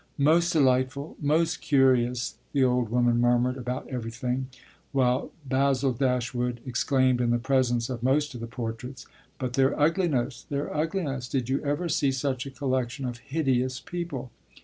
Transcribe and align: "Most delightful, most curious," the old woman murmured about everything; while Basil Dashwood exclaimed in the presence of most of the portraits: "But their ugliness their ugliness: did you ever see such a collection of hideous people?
"Most 0.17 0.53
delightful, 0.53 1.15
most 1.21 1.61
curious," 1.61 2.39
the 2.53 2.63
old 2.63 2.89
woman 2.89 3.21
murmured 3.21 3.55
about 3.55 3.87
everything; 3.87 4.47
while 4.93 5.29
Basil 5.45 5.93
Dashwood 5.93 6.59
exclaimed 6.65 7.21
in 7.21 7.29
the 7.29 7.37
presence 7.37 7.87
of 7.87 8.01
most 8.01 8.33
of 8.33 8.41
the 8.41 8.47
portraits: 8.47 9.05
"But 9.37 9.53
their 9.53 9.79
ugliness 9.79 10.47
their 10.49 10.75
ugliness: 10.75 11.27
did 11.27 11.49
you 11.49 11.63
ever 11.63 11.87
see 11.87 12.11
such 12.11 12.47
a 12.47 12.49
collection 12.49 13.05
of 13.05 13.19
hideous 13.19 13.79
people? 13.79 14.31